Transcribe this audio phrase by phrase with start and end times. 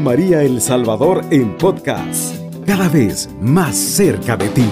[0.00, 2.34] María El Salvador en podcast,
[2.66, 4.64] cada vez más cerca de ti.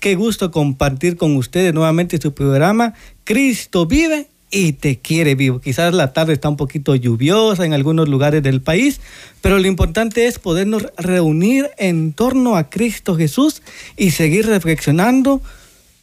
[0.00, 2.94] Qué gusto compartir con ustedes nuevamente su programa
[3.24, 5.60] Cristo vive y te quiere vivo.
[5.60, 9.00] Quizás la tarde está un poquito lluviosa en algunos lugares del país,
[9.40, 13.62] pero lo importante es podernos reunir en torno a Cristo Jesús
[13.96, 15.42] y seguir reflexionando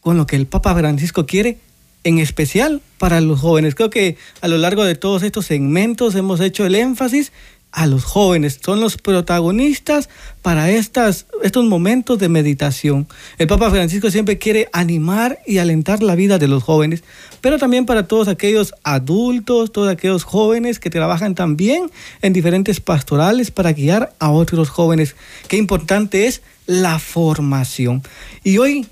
[0.02, 1.58] con lo que el Papa Francisco quiere,
[2.06, 3.76] en especial para los jóvenes.
[3.76, 7.34] Creo que a lo largo de todos estos segmentos hemos hecho el énfasis
[7.72, 8.60] a los jóvenes.
[8.64, 10.08] Son los protagonistas
[10.42, 13.08] para estas, estos momentos de meditación.
[13.38, 17.04] El Papa Francisco siempre quiere animar y alentar la vida de los jóvenes,
[17.42, 21.92] pero también para todos aquellos adultos, todos aquellos jóvenes que trabajan también
[22.22, 25.16] en diferentes pastorales para guiar a otros jóvenes.
[25.48, 28.04] Qué importante es la formación.
[28.44, 28.88] Y hoy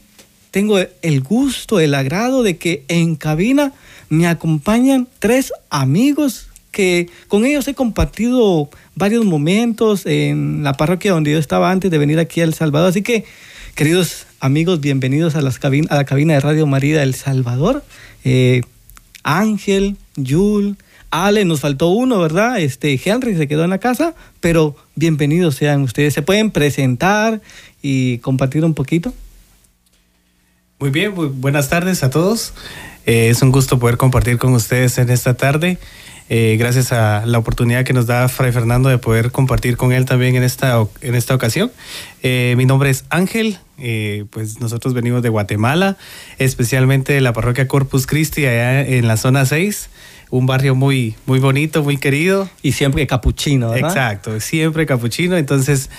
[0.53, 3.73] tengo el gusto, el agrado de que en cabina
[4.09, 11.31] me acompañan tres amigos que con ellos he compartido varios momentos en la parroquia donde
[11.31, 12.90] yo estaba antes de venir aquí a El Salvador.
[12.90, 13.26] Así que,
[13.74, 17.84] queridos amigos, bienvenidos a, las a la cabina de Radio María El Salvador.
[18.24, 18.62] Eh,
[19.24, 20.77] Ángel, Yul,
[21.09, 22.59] Ale, nos faltó uno, ¿verdad?
[22.59, 26.13] Este, Henry se quedó en la casa, pero bienvenidos sean ustedes.
[26.13, 27.41] ¿Se pueden presentar
[27.81, 29.15] y compartir un poquito?
[30.79, 32.54] Muy bien, buenas tardes a todos.
[33.05, 35.77] Eh, es un gusto poder compartir con ustedes en esta tarde.
[36.30, 40.05] Eh, gracias a la oportunidad que nos da Fray Fernando de poder compartir con él
[40.05, 41.71] también en esta, en esta ocasión.
[42.21, 43.60] Eh, mi nombre es Ángel,
[44.30, 45.98] pues nosotros venimos de Guatemala,
[46.38, 49.90] especialmente de la parroquia Corpus Christi, allá en la zona 6
[50.34, 52.49] un barrio muy, muy bonito, muy querido.
[52.63, 53.91] Y siempre capuchino, ¿verdad?
[53.91, 55.37] Exacto, siempre capuchino.
[55.37, 55.91] Entonces,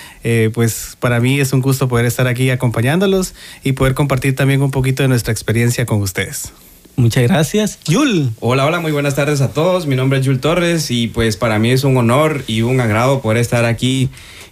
[0.53, 3.33] pues para mí es un gusto poder estar aquí acompañándolos
[3.63, 6.51] y poder compartir también un poquito de nuestra experiencia con ustedes.
[6.97, 7.79] Muchas gracias.
[7.85, 8.31] Yul.
[8.41, 9.87] Hola, hola, muy buenas tardes a todos.
[9.87, 13.21] Mi nombre es Yul Torres y pues para mí es un honor y un agrado
[13.21, 14.09] poder estar aquí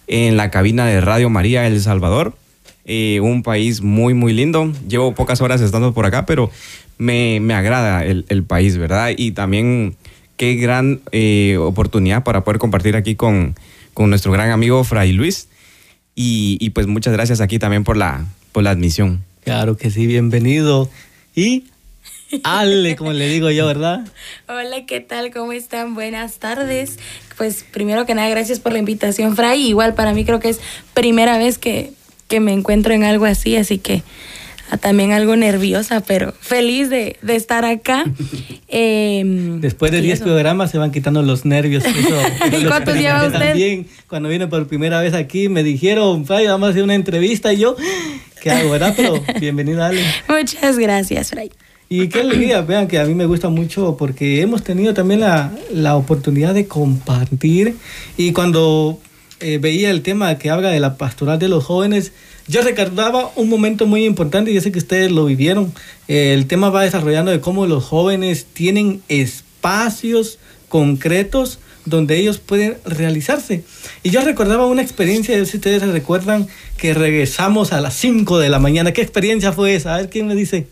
[0.08, 2.38] en la cabina de Radio María El Salvador.
[2.86, 4.72] Eh, un país muy, muy lindo.
[4.88, 6.52] Llevo pocas horas estando por acá, pero
[6.98, 9.12] me, agrada el, país, ¿verdad?
[9.16, 9.96] Y también
[10.38, 13.56] qué gran eh, oportunidad para poder compartir aquí con,
[13.94, 15.48] con nuestro gran amigo Fray Luis.
[16.16, 19.24] Y, y, pues muchas gracias aquí también por la, por la admisión.
[19.44, 20.90] Claro que sí, bienvenido.
[21.36, 21.66] Y
[22.44, 24.02] Ale, como le digo yo, ¿verdad?
[24.48, 25.32] Hola, ¿qué tal?
[25.32, 25.94] ¿Cómo están?
[25.94, 26.98] Buenas tardes.
[27.38, 29.68] Pues primero que nada, gracias por la invitación, Fray.
[29.68, 30.60] Igual para mí creo que es
[30.94, 31.94] primera vez que,
[32.28, 34.04] que me encuentro en algo así, así que
[34.80, 38.06] también algo nerviosa, pero feliz de, de estar acá.
[38.76, 41.84] Em, Después de 10 programas se van quitando los nervios.
[42.60, 43.50] ¿Y cuántos lleva usted?
[43.50, 47.54] También, cuando vine por primera vez aquí, me dijeron, Fray, vamos a hacer una entrevista
[47.54, 47.76] y yo,
[48.42, 48.94] ¿qué hago, verdad?
[48.98, 50.02] Pero bienvenida, Ale.
[50.28, 51.52] Muchas gracias, Fray.
[51.88, 55.52] Y qué alegría, vean que a mí me gusta mucho porque hemos tenido también la,
[55.72, 57.76] la oportunidad de compartir
[58.18, 58.98] y cuando
[59.40, 62.12] eh, veía el tema que habla de la pastoral de los jóvenes,
[62.48, 65.74] yo recordaba un momento muy importante y yo sé que ustedes lo vivieron.
[66.08, 73.64] el tema va desarrollando de cómo los jóvenes tienen espacios concretos donde ellos pueden realizarse.
[74.04, 78.50] Y yo recordaba una experiencia, si ustedes se recuerdan, que regresamos a las 5 de
[78.50, 78.94] la mañana.
[78.94, 79.96] ¿Qué experiencia fue esa?
[79.96, 80.68] A ver quién me dice.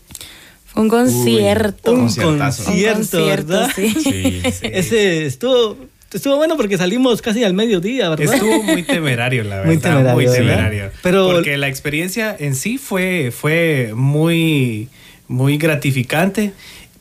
[0.74, 1.92] Un concierto.
[1.92, 3.70] un concierto, ¿verdad?
[3.74, 4.42] Sí.
[4.62, 5.76] Ese estuvo,
[6.12, 8.34] estuvo bueno porque salimos casi al mediodía, ¿verdad?
[8.34, 9.66] Estuvo muy temerario, la verdad.
[9.66, 10.14] Muy temerario.
[10.14, 10.90] Muy temerario.
[11.02, 14.88] Pero, porque la experiencia en sí fue, fue muy,
[15.28, 16.52] muy gratificante,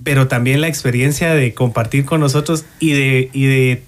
[0.03, 3.83] pero también la experiencia de compartir con nosotros y de, y de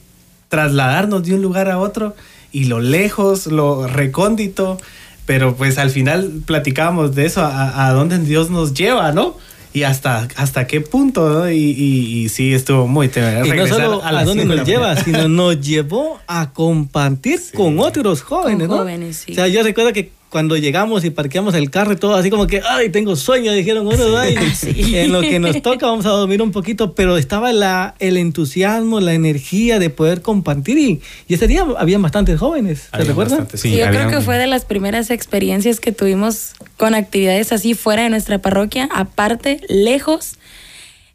[0.50, 2.16] trasladarnos de un lugar a otro
[2.52, 4.78] y lo lejos, lo recóndito,
[5.26, 9.38] pero pues al final platicábamos de eso, a, a dónde Dios nos lleva, ¿no?
[9.74, 13.54] Y hasta, hasta qué punto, Y, y, sí, estuvo muy temerario.
[13.54, 18.68] Y no solo a, dónde nos lleva, sino nos llevó a compartir con otros jóvenes,
[18.68, 19.32] con jóvenes, sí.
[19.32, 22.48] O sea, yo recuerdo que cuando llegamos y parqueamos el carro y todo, así como
[22.48, 24.36] que, ay, tengo sueño, dijeron uno, ay,
[24.66, 29.00] en lo que nos toca vamos a dormir un poquito, pero estaba la, el entusiasmo,
[29.00, 33.48] la energía de poder compartir y, y ese día había bastantes jóvenes, ¿te recuerdas?
[33.54, 38.02] Sí, yo creo que fue de las primeras experiencias que tuvimos con actividades así fuera
[38.02, 40.38] de nuestra parroquia, aparte, lejos,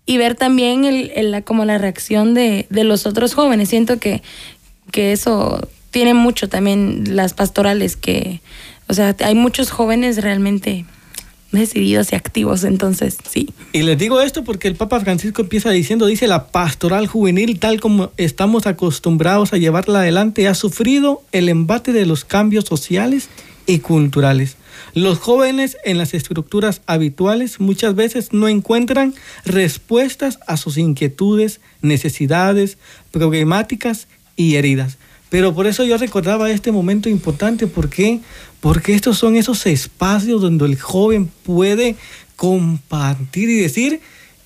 [0.07, 3.69] y ver también el, la, como la reacción de, de los otros jóvenes.
[3.69, 4.23] Siento que,
[4.93, 8.41] que eso tiene mucho también las pastorales que
[8.89, 10.85] o sea, hay muchos jóvenes realmente
[11.53, 13.51] decididos y activos, entonces sí.
[13.73, 17.81] Y les digo esto porque el Papa Francisco empieza diciendo, dice, la pastoral juvenil, tal
[17.81, 23.29] como estamos acostumbrados a llevarla adelante, ha sufrido el embate de los cambios sociales
[23.67, 24.57] y culturales.
[24.95, 29.15] Los jóvenes en las estructuras habituales muchas veces no encuentran
[29.45, 32.79] respuestas a sus inquietudes, necesidades,
[33.11, 34.99] problemáticas y heridas.
[35.31, 38.21] Pero por eso yo recordaba este momento importante, ¿por qué?
[38.61, 41.97] Porque estos son esos espacios donde el joven puede
[42.37, 44.01] compartir y decir,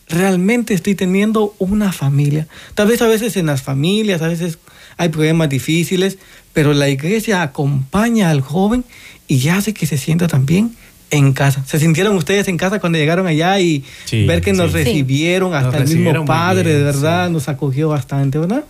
[0.08, 2.46] realmente estoy teniendo una familia.
[2.74, 4.58] Tal vez a veces en las familias, a veces
[4.96, 6.18] hay problemas difíciles,
[6.52, 8.84] pero la iglesia acompaña al joven
[9.28, 10.76] y hace que se sienta también
[11.10, 11.64] en casa.
[11.66, 15.88] ¿Se sintieron ustedes en casa cuando llegaron allá y ver que nos recibieron, hasta el
[15.88, 18.64] mismo padre, de verdad, nos acogió bastante, ¿verdad?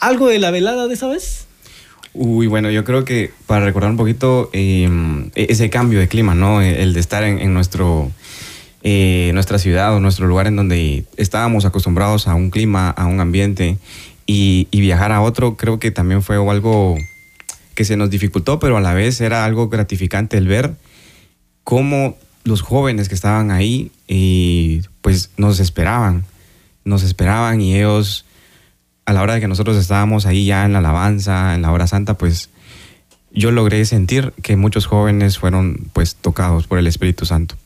[0.00, 1.43] ¿Algo de la velada de esa vez?
[2.14, 6.36] Uy, bueno, yo creo que para recordar un poquito em, e-, ese cambio de clima,
[6.36, 6.62] ¿no?
[6.62, 8.10] El de estar en, nuestro,
[8.84, 13.18] eh, nuestra ciudad o nuestro lugar en donde estábamos acostumbrados a un clima, a un
[13.18, 13.78] ambiente
[14.26, 16.96] y, viajar a otro, creo que también fue algo
[17.74, 20.74] que se nos dificultó, pero a la vez era algo gratificante el ver
[21.64, 26.24] cómo los jóvenes que estaban ahí y pues nos esperaban,
[26.84, 28.24] nos esperaban y ellos
[29.06, 31.86] a la hora de que nosotros estábamos ahí ya en la alabanza, en la hora
[31.86, 32.50] santa, pues
[33.32, 37.56] yo logré sentir que muchos jóvenes fueron pues tocados por el Espíritu Santo.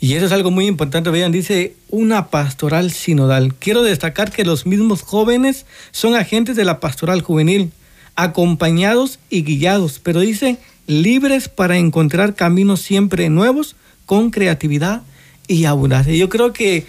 [0.00, 3.54] Y eso es algo muy importante, vean, dice una pastoral sinodal.
[3.54, 7.70] Quiero destacar que los mismos jóvenes son agentes de la pastoral juvenil,
[8.14, 15.02] acompañados y guiados, pero dice libres para encontrar caminos siempre nuevos con creatividad
[15.48, 16.14] y abundancia.
[16.14, 16.86] Yo creo que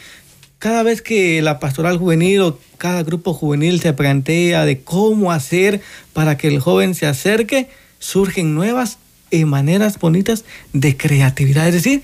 [0.59, 5.81] cada vez que la pastoral juvenil o cada grupo juvenil se plantea de cómo hacer
[6.13, 7.69] para que el joven se acerque,
[8.00, 8.98] surgen nuevas
[9.45, 11.68] maneras bonitas de creatividad.
[11.68, 12.01] Es decir,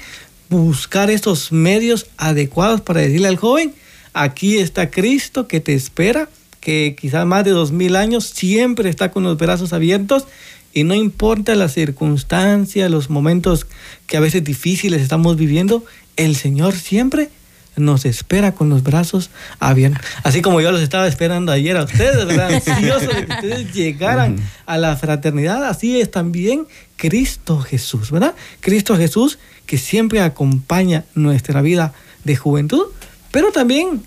[0.50, 3.74] buscar estos medios adecuados para decirle al joven,
[4.14, 6.30] aquí está Cristo que te espera,
[6.60, 10.26] que quizás más de dos mil años siempre está con los brazos abiertos
[10.74, 13.68] y no importa las circunstancias, los momentos
[14.08, 15.84] que a veces difíciles estamos viviendo,
[16.16, 17.30] el Señor siempre
[17.75, 19.30] nos espera con los brazos
[19.60, 20.02] abiertos.
[20.24, 22.54] Así como yo los estaba esperando ayer a ustedes, ¿verdad?
[22.68, 28.36] Ansioso de que ustedes llegaran a la fraternidad, así es también Cristo Jesús, ¿verdad?
[28.60, 31.94] Cristo Jesús que siempre acompaña nuestra vida
[32.24, 32.86] de juventud,
[33.31, 34.04] pero también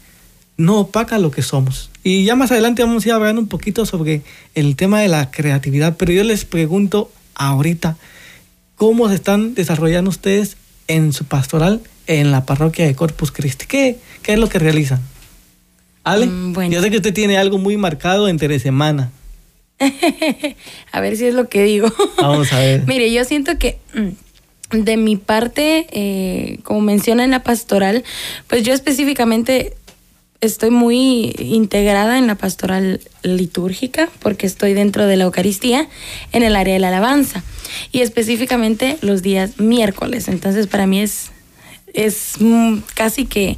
[0.56, 1.90] no opaca lo que somos.
[2.02, 4.22] Y ya más adelante vamos a ir hablando un poquito sobre
[4.54, 7.96] el tema de la creatividad, pero yo les pregunto ahorita,
[8.76, 10.56] ¿cómo se están desarrollando ustedes
[10.88, 13.66] en su pastoral en la parroquia de Corpus Christi?
[13.66, 15.00] ¿Qué, qué es lo que realizan?
[16.04, 19.10] Ale, mm, yo sé que usted tiene algo muy marcado entre semana.
[20.92, 21.92] a ver si es lo que digo.
[22.18, 22.82] Vamos a ver.
[22.86, 28.04] Mire, yo siento que mm, de mi parte, eh, como menciona en la pastoral,
[28.48, 29.74] pues yo específicamente
[30.40, 35.88] estoy muy integrada en la pastoral litúrgica porque estoy dentro de la Eucaristía
[36.32, 37.42] en el área de la alabanza
[37.90, 40.28] y específicamente los días miércoles.
[40.28, 41.32] Entonces para mí es
[41.94, 42.34] es
[42.94, 43.56] casi que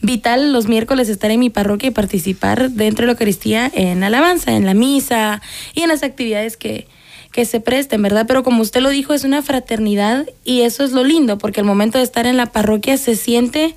[0.00, 4.52] vital los miércoles estar en mi parroquia y participar dentro de la Eucaristía en alabanza,
[4.52, 5.42] en la misa
[5.74, 6.86] y en las actividades que,
[7.32, 8.26] que se presten, ¿verdad?
[8.26, 11.66] Pero como usted lo dijo, es una fraternidad y eso es lo lindo, porque el
[11.66, 13.74] momento de estar en la parroquia se siente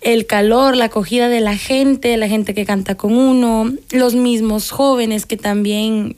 [0.00, 4.70] el calor, la acogida de la gente, la gente que canta con uno, los mismos
[4.70, 6.16] jóvenes que también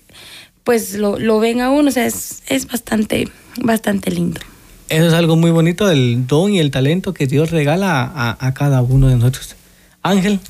[0.64, 3.28] pues lo, lo ven a uno, o sea, es, es bastante,
[3.62, 4.40] bastante lindo.
[4.88, 8.80] Eso es algo muy bonito, el don y el talento que Dios regala a, cada
[8.80, 9.54] uno de nosotros.
[10.02, 10.40] Ángel,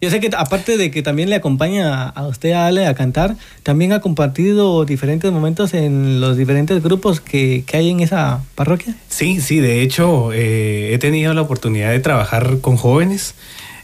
[0.00, 3.92] yo sé que aparte de que también le acompaña a usted, Ale, a cantar, también
[3.92, 8.94] ha compartido diferentes momentos en los diferentes grupos que, hay en esa parroquia.
[9.08, 13.34] Sí, sí, de hecho eh, he tenido la oportunidad de trabajar con jóvenes.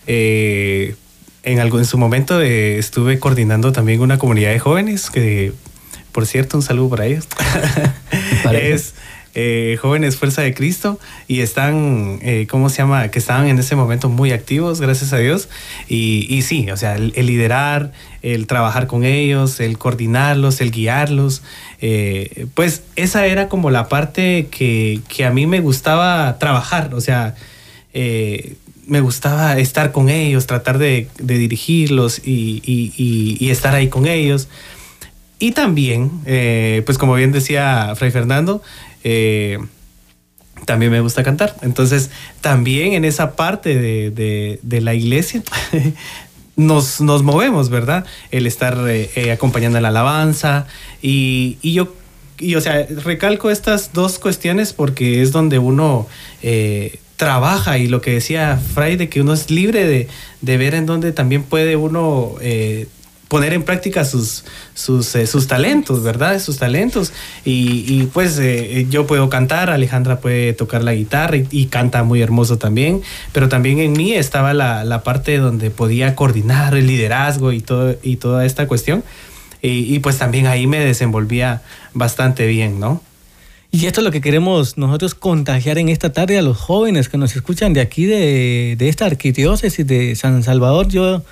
[0.06, 0.94] Eh,
[1.42, 5.52] en, algo, en su momento eh, estuve coordinando también una comunidad de jóvenes, que
[6.16, 7.28] por cierto, un saludo para ellos.
[8.54, 8.94] es,
[9.38, 13.10] eh, jóvenes Fuerza de Cristo y están, eh, ¿cómo se llama?
[13.10, 15.50] Que estaban en ese momento muy activos, gracias a Dios.
[15.88, 21.42] Y, sí, o sea, el, liderar, el trabajar con ellos, el coordinarlos, el guiarlos,
[21.82, 27.34] eh, pues esa era como la parte que, a mí me gustaba trabajar, o sea,
[27.92, 34.48] me gustaba estar con ellos, tratar de, dirigirlos y, estar ahí con ellos.
[35.38, 36.10] Y también,
[36.86, 38.62] pues como bien decía Fray Fernando,
[39.08, 39.58] eh,
[40.64, 41.54] también me gusta cantar.
[41.62, 42.10] Entonces,
[42.40, 45.44] también en esa parte de, la iglesia
[46.56, 48.04] nos, nos, movemos, ¿verdad?
[48.32, 50.66] El estar eh, eh, acompañando la alabanza.
[51.00, 51.94] Y, yo,
[52.40, 56.08] y, o sea, recalco estas dos cuestiones porque es donde uno
[57.14, 60.08] trabaja y lo que decía Fray, de que uno es libre
[60.40, 62.34] de, ver en dónde también puede uno
[63.28, 66.38] poner en práctica sus, sus, eh, sus talentos, ¿verdad?
[66.40, 67.12] Sus talentos.
[67.44, 72.58] Y, pues eh, yo puedo cantar, Alejandra puede tocar la guitarra y, canta muy hermoso
[72.58, 73.02] también,
[73.32, 77.96] pero también en mí estaba la, la, parte donde podía coordinar el liderazgo y, todo,
[78.02, 79.02] y toda esta cuestión.
[79.62, 83.02] Y, pues también ahí me desenvolvía bastante bien, ¿no?
[83.72, 87.18] Y esto es lo que queremos nosotros contagiar en esta tarde a los jóvenes que
[87.18, 90.86] nos escuchan de aquí, de, de esta arquidiócesis de San Salvador.
[90.86, 91.24] Yo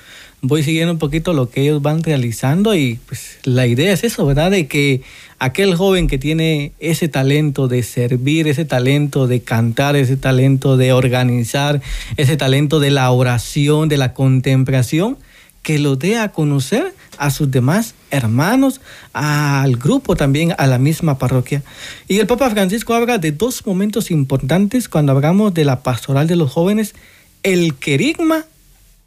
[0.47, 4.27] voy siguiendo un poquito lo que ellos van realizando y pues la idea es eso,
[4.27, 4.51] ¿verdad?
[4.51, 5.01] De que
[5.39, 10.93] aquel joven que tiene ese talento de servir, ese talento de cantar, ese talento de
[10.93, 11.81] organizar,
[12.19, 15.17] ese talento de la oración, de la contemplación,
[15.63, 18.83] que lo dé a conocer a sus demás hermanos,
[19.15, 21.63] al grupo también, a la misma parroquia.
[22.07, 26.37] Y el Papa Francisco habla de dos momentos importantes cuando hablamos de la pastoral de
[26.37, 26.95] los jóvenes,
[27.43, 28.45] el querigma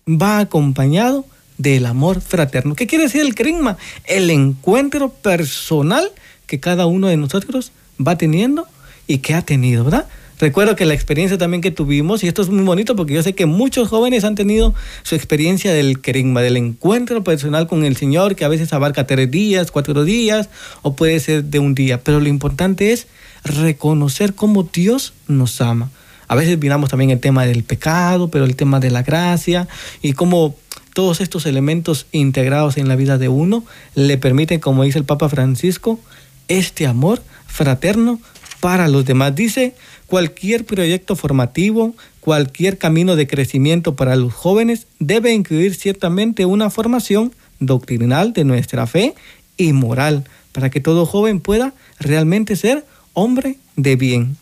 [0.07, 1.25] va acompañado
[1.57, 2.75] del amor fraterno.
[2.75, 3.77] ¿Qué quiere decir el crisma?
[4.05, 6.09] El encuentro personal
[6.45, 7.71] que cada uno de nosotros
[8.05, 8.67] va teniendo
[9.07, 10.07] y que ha tenido, ¿verdad?
[10.39, 13.33] Recuerdo que la experiencia también que tuvimos, y esto es muy bonito porque yo sé
[13.33, 18.35] que muchos jóvenes han tenido su experiencia del querigma, del encuentro personal con el Señor,
[18.35, 20.49] que a veces abarca tres días, cuatro días,
[20.83, 22.03] o puede ser de un día.
[22.03, 23.07] Pero lo importante es
[23.43, 25.89] reconocer cómo Dios nos ama.
[26.27, 29.67] A veces miramos también el tema del pecado, pero el tema de la gracia
[30.01, 30.55] y cómo
[30.93, 33.63] todos estos elementos integrados en la vida de uno
[33.95, 35.99] le permiten, como dice el Papa Francisco,
[36.47, 38.19] este amor fraterno
[38.59, 39.35] para los demás.
[39.35, 39.75] Dice,
[40.07, 47.31] cualquier proyecto formativo, cualquier camino de crecimiento para los jóvenes debe incluir ciertamente una formación
[47.59, 49.13] doctrinal de nuestra fe
[49.55, 54.37] y moral para que todo joven pueda realmente ser hombre de bien.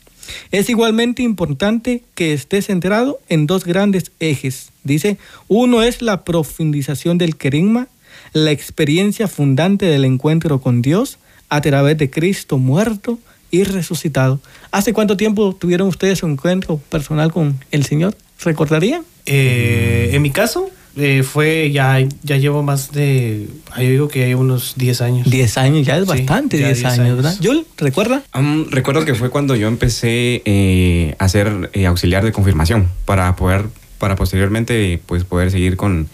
[0.52, 4.72] Es igualmente importante que esté centrado en dos grandes ejes.
[4.84, 5.18] Dice,
[5.48, 7.88] uno es la profundización del querigma,
[8.34, 11.18] la experiencia fundante del encuentro con Dios
[11.50, 13.20] a través de Cristo muerto
[13.52, 14.40] y resucitado.
[14.72, 18.16] ¿Hace cuánto tiempo tuvieron ustedes un encuentro personal con el Señor?
[18.44, 19.04] ¿Recordarían?
[19.26, 24.34] Eh, en mi caso, eh, fue, ya, ya llevo más de, yo digo que hay
[24.34, 25.30] unos 10 años.
[25.30, 27.36] 10 años, ya es bastante, 10 años, ¿verdad?
[27.42, 28.24] Yul, ¿recuerda?
[28.70, 33.66] recuerdo que fue cuando yo empecé eh, a ser eh, auxiliar de confirmación para poder,
[33.98, 36.08] para posteriormente, pues poder seguir con,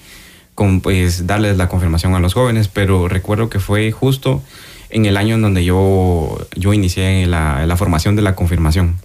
[0.55, 4.41] con, pues darles la confirmación a los jóvenes, pero recuerdo que fue justo
[4.89, 8.95] en el año en donde yo, yo inicié la, la formación de la confirmación.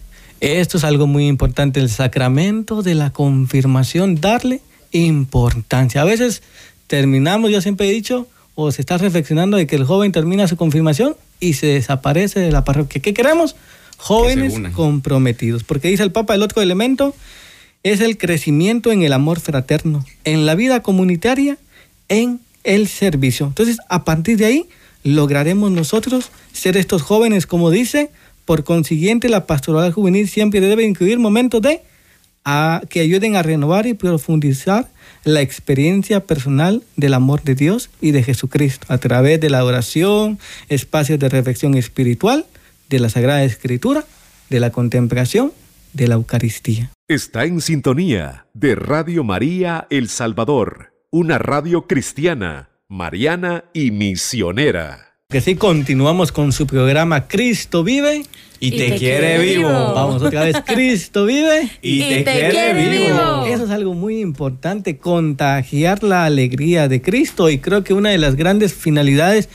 [0.40, 6.02] Esto es algo muy importante, el sacramento de la confirmación, darle importancia.
[6.02, 6.42] A veces
[6.86, 10.56] terminamos, yo siempre he dicho, o se está reflexionando de que el joven termina su
[10.56, 13.02] confirmación y se desaparece de la parroquia.
[13.02, 13.56] ¿Qué queremos?
[13.98, 15.64] Jóvenes comprometidos.
[15.64, 17.14] Porque dice el Papa, el otro elemento
[17.82, 21.58] es el crecimiento en el amor fraterno, en la vida comunitaria,
[22.08, 23.46] en el servicio.
[23.46, 24.68] Entonces, a partir de ahí,
[25.04, 28.10] lograremos nosotros ser estos jóvenes, como dice,
[28.44, 31.82] por consiguiente, la pastoral juvenil siempre debe incluir momentos de
[32.88, 34.88] que ayuden a renovar y profundizar
[35.24, 40.38] la experiencia personal del amor de Dios y de Jesucristo a través de la oración,
[40.68, 42.46] espacios de reflexión espiritual,
[42.88, 44.04] de la Sagrada Escritura,
[44.48, 45.52] de la contemplación,
[45.92, 46.90] de la Eucaristía.
[47.08, 55.05] Está en sintonía de Radio María El Salvador, una radio cristiana, mariana y misionera.
[55.28, 58.25] Que sí, continuamos con su programa Cristo vive
[58.61, 59.68] y, te, quiere, vivo.
[59.68, 63.45] Vamos otra vez, Cristo vive y, te, quiere, vivo.
[63.45, 68.18] Eso es algo muy importante, contagiar la alegría de Cristo y creo que una de
[68.18, 69.49] las grandes finalidades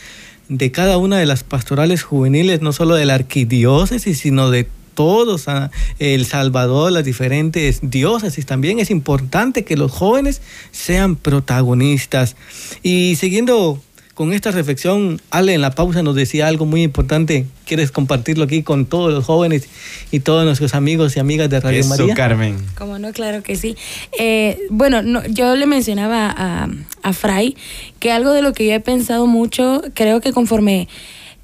[0.49, 5.47] de cada una de las pastorales juveniles, no solo de la arquidiócesis, sino de todos,
[5.47, 12.35] ah, El Salvador, las diferentes diócesis, también es importante que los jóvenes sean protagonistas.
[12.83, 13.81] Y siguiendo
[14.21, 17.47] con esta reflexión, Ale en la pausa nos decía algo muy importante.
[17.65, 19.67] ¿Quieres compartirlo aquí con todos los jóvenes
[20.11, 22.13] y todos nuestros amigos y amigas de Radio Eso, María?
[22.13, 22.55] Carmen.
[22.77, 23.75] Como no, claro que sí.
[24.19, 26.69] Eh, bueno, no, yo le mencionaba a,
[27.01, 27.57] a Fray
[27.97, 30.87] que algo de lo que yo he pensado mucho, creo que conforme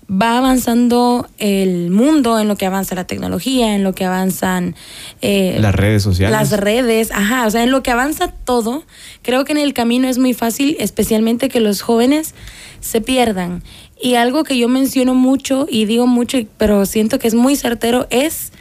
[0.10, 4.76] va avanzando el mundo, en lo que avanza la tecnología, en lo que avanzan
[5.22, 6.38] eh, las redes sociales.
[6.38, 8.84] Las redes, ajá, o sea, en lo que avanza todo,
[9.22, 12.36] creo que en el camino es muy fácil, especialmente que los jóvenes
[12.80, 13.64] se pierdan.
[14.02, 18.08] Y algo que yo menciono mucho y digo mucho, pero siento que es muy certero,
[18.10, 18.54] es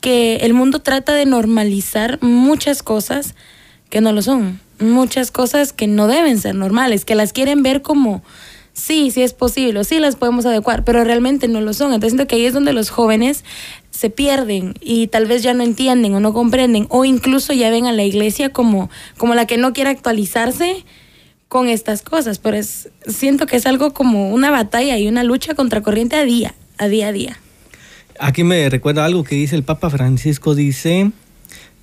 [0.00, 3.34] que el mundo trata de normalizar muchas cosas
[3.90, 4.60] que no lo son.
[4.78, 8.22] Muchas cosas que no deben ser normales, que las quieren ver como,
[8.76, 11.92] sí, sí es posible, sí las podemos adecuar, pero realmente no lo son.
[11.92, 13.44] Entonces siento que ahí es donde los jóvenes
[13.90, 17.86] se pierden y tal vez ya no entienden o no comprenden o incluso ya ven
[17.86, 20.84] a la iglesia como, como la que no quiere actualizarse
[21.48, 22.58] con estas cosas, pero
[23.06, 26.88] siento que es algo como una batalla y una lucha contra corriente a día, a
[26.88, 27.38] día a día.
[28.18, 31.12] Aquí me recuerda algo que dice el Papa Francisco, dice,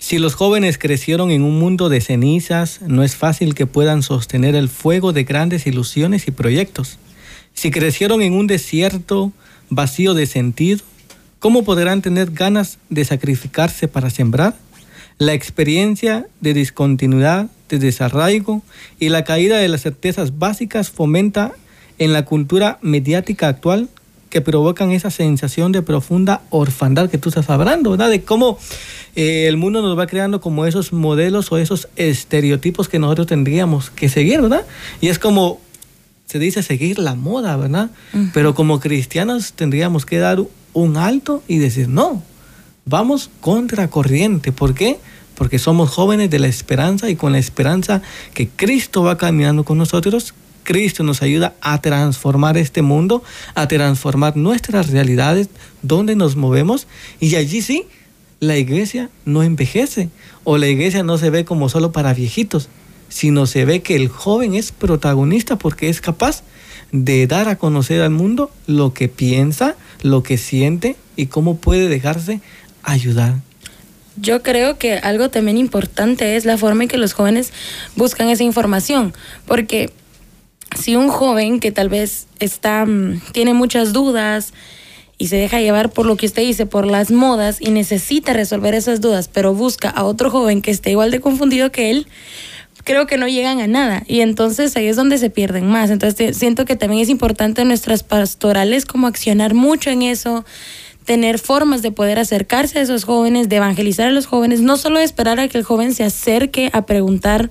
[0.03, 4.53] si los jóvenes crecieron en un mundo de cenizas, no es fácil que puedan sostener
[4.53, 6.99] el fuego de grandes ilusiones y proyectos.
[7.53, 9.31] Si crecieron en un desierto
[9.69, 10.81] vacío de sentido,
[11.39, 14.57] ¿cómo podrán tener ganas de sacrificarse para sembrar?
[15.19, 18.61] La experiencia de discontinuidad, de desarraigo
[18.99, 21.53] y la caída de las certezas básicas fomenta
[21.97, 23.87] en la cultura mediática actual
[24.33, 28.09] que provocan esa sensación de profunda orfandad que tú estás hablando, ¿verdad?
[28.09, 28.57] De cómo
[29.15, 33.91] eh, el mundo nos va creando como esos modelos o esos estereotipos que nosotros tendríamos
[33.91, 34.65] que seguir, ¿verdad?
[35.01, 35.61] Y es como
[36.25, 37.91] se dice seguir la moda, ¿verdad?
[38.33, 40.41] Pero como cristianos tendríamos que dar
[40.73, 42.23] un alto y decir, no,
[42.85, 44.51] vamos contra corriente.
[44.51, 44.97] ¿Por qué?
[45.35, 48.01] Porque somos jóvenes de la esperanza y con la esperanza
[48.33, 53.23] que Cristo va caminando con nosotros, Cristo nos ayuda a transformar este mundo,
[53.55, 55.49] a transformar nuestras realidades,
[55.81, 56.87] donde nos movemos,
[57.19, 57.85] y allí sí,
[58.39, 60.09] la iglesia no envejece,
[60.43, 62.69] o la iglesia no se ve como solo para viejitos,
[63.09, 66.43] sino se ve que el joven es protagonista porque es capaz
[66.91, 71.89] de dar a conocer al mundo lo que piensa, lo que siente y cómo puede
[71.89, 72.41] dejarse
[72.83, 73.35] ayudar.
[74.15, 77.51] Yo creo que algo también importante es la forma en que los jóvenes
[77.95, 79.13] buscan esa información,
[79.47, 79.91] porque
[80.75, 84.53] si un joven que tal vez está, mm, tiene muchas dudas
[85.17, 88.73] y se deja llevar por lo que usted dice, por las modas y necesita resolver
[88.73, 92.07] esas dudas, pero busca a otro joven que esté igual de confundido que él,
[92.83, 94.03] creo que no llegan a nada.
[94.07, 95.89] Y entonces ahí es donde se pierden más.
[95.89, 100.45] Entonces siento que también es importante en nuestras pastorales como accionar mucho en eso,
[101.05, 104.99] tener formas de poder acercarse a esos jóvenes, de evangelizar a los jóvenes, no solo
[104.99, 107.49] esperar a que el joven se acerque a preguntar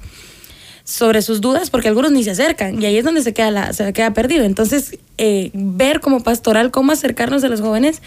[0.84, 3.92] sobre sus dudas, porque algunos ni se acercan y ahí es donde se queda, se
[3.92, 4.44] queda perdido.
[4.44, 8.02] Entonces, eh, ver como pastoral cómo acercarnos a los jóvenes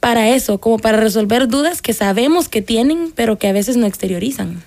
[0.00, 3.86] para eso, como para resolver dudas que sabemos que tienen, pero que a veces no
[3.86, 4.62] exteriorizan.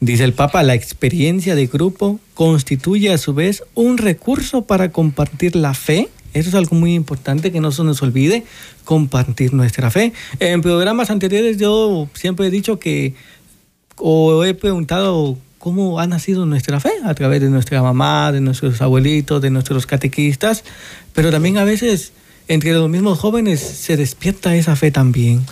[0.00, 5.54] Dice el Papa, la experiencia de grupo constituye a su vez un recurso para compartir
[5.54, 6.08] la fe.
[6.34, 8.42] Eso es algo muy importante que no se nos olvide,
[8.84, 10.12] compartir nuestra fe.
[10.40, 13.14] En programas anteriores yo siempre he dicho que,
[13.96, 18.82] o he preguntado cómo ha nacido nuestra fe a través de nuestra mamá, de nuestros
[18.82, 20.64] abuelitos, de nuestros catequistas,
[21.14, 22.12] pero también a veces
[22.48, 25.46] entre los mismos jóvenes se despierta esa fe también.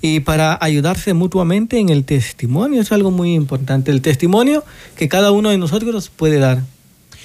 [0.00, 4.62] Y para ayudarse mutuamente en el testimonio es algo muy importante, el testimonio
[4.96, 6.62] que cada uno de nosotros puede dar.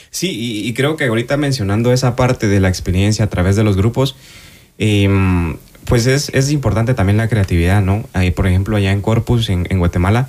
[0.10, 3.78] Sí, y, creo que ahorita mencionando esa parte de la experiencia a través de los
[3.78, 4.16] grupos,
[4.80, 8.04] em, pues es, es, importante también la creatividad, ¿no?
[8.36, 10.28] Por ejemplo, allá en Corpus, en Guatemala,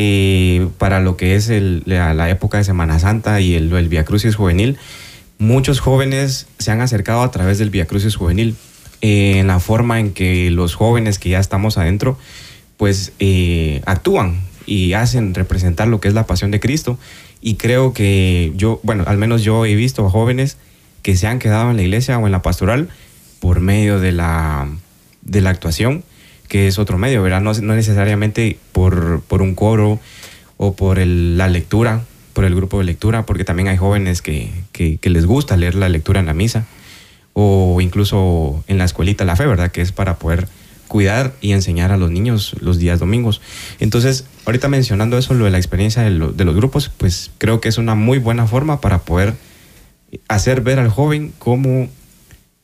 [0.00, 4.36] eh, para lo que es la, época de Semana Santa y el, el Via Crucis
[4.36, 4.78] juvenil,
[5.38, 8.54] muchos jóvenes se han acercado a través del Via Crucis juvenil.
[9.00, 12.16] Eh, en la forma en que los jóvenes que ya estamos adentro,
[12.76, 16.96] pues eh, actúan y hacen representar lo que es la pasión de Cristo.
[17.40, 20.58] Y creo que yo, bueno, al menos yo he visto jóvenes
[21.02, 22.88] que se han quedado en la iglesia o en la pastoral
[23.40, 24.68] por medio de la,
[25.22, 26.04] de la actuación
[26.48, 27.40] que es otro medio, ¿verdad?
[27.40, 30.00] No, no necesariamente por, por, un coro
[30.56, 34.98] o por la lectura, por el grupo de lectura, porque también hay jóvenes que, que,
[35.10, 36.66] les gusta leer la lectura en la misa
[37.34, 39.70] o incluso en la escuelita la fe, ¿verdad?
[39.70, 40.48] Que es para poder
[40.88, 43.40] cuidar y enseñar a los niños los días domingos.
[43.78, 47.68] Entonces, ahorita mencionando eso, lo de la experiencia de, de los grupos, pues creo que
[47.68, 49.34] es una muy buena forma para poder
[50.28, 51.88] hacer ver al joven cómo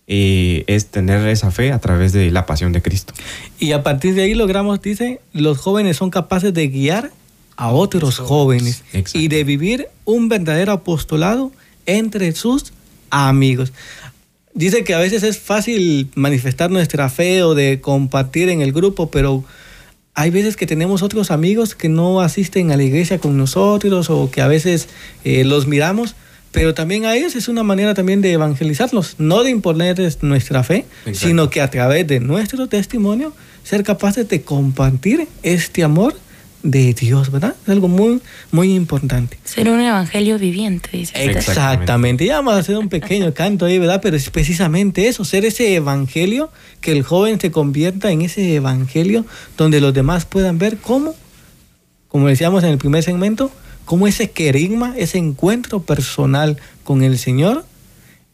[0.06, 3.14] y es tener esa fe a través de la pasión de Cristo.
[3.58, 7.10] Y a partir de ahí logramos, dice, los jóvenes son capaces de guiar
[7.56, 11.52] a otros jóvenes y de vivir un verdadero apostolado
[11.86, 12.72] entre sus
[13.10, 13.72] amigos.
[14.54, 19.10] Dice que a veces es fácil manifestar nuestra fe o de compartir en el grupo,
[19.10, 19.44] pero
[20.14, 24.30] hay veces que tenemos otros amigos que no asisten a la iglesia con nosotros o
[24.30, 24.88] que a veces
[25.24, 26.14] eh, los miramos,
[26.54, 30.86] pero también a ellos es una manera también de evangelizarlos, no de imponerles nuestra fe,
[31.12, 36.16] sino que a través de nuestro testimonio ser capaces de compartir este amor
[36.62, 37.56] de Dios, ¿verdad?
[37.64, 39.36] Es algo muy, muy importante.
[39.42, 41.24] Ser un evangelio viviente, dice.
[41.24, 42.24] Exactamente.
[42.24, 43.98] Ya vamos a hacer un pequeño canto ahí, ¿verdad?
[44.00, 49.26] Pero es precisamente eso, ser ese evangelio, que el joven se convierta en ese evangelio
[49.56, 51.16] donde los demás puedan ver cómo,
[52.06, 53.50] como decíamos en el primer segmento,
[53.84, 57.64] cómo ese querigma, ese encuentro personal con el Señor,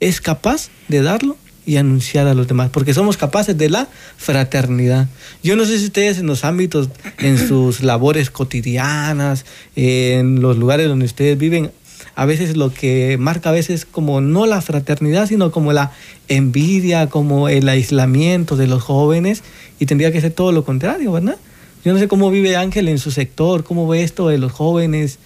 [0.01, 1.37] es capaz de darlo
[1.67, 5.09] y anunciar a los demás, porque somos capaces de la fraternidad.
[5.43, 9.45] Yo no sé si ustedes en los ámbitos, en sus labores cotidianas,
[9.77, 11.71] en los lugares donde ustedes viven,
[12.17, 15.93] a veces lo que marca a veces como no la fraternidad, sino como la
[16.29, 19.43] envidia, como el aislamiento de los jóvenes,
[19.79, 21.37] y tendría que ser todo lo contrario, ¿verdad?
[21.85, 25.19] Yo no sé cómo vive Ángel en su sector, cómo ve esto de los jóvenes.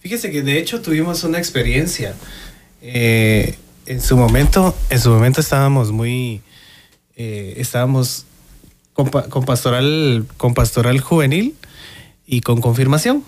[0.00, 2.14] Fíjese que de hecho tuvimos una experiencia.
[2.82, 3.54] Eh,
[3.86, 6.42] en su momento, en su momento estábamos muy,
[7.16, 8.26] eh, estábamos
[8.92, 11.54] con, pastoral, con pastoral juvenil
[12.26, 13.24] y con confirmación.